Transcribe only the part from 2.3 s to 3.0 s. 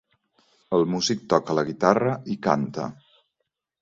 i canta.